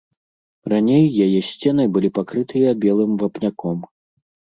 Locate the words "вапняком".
3.25-3.77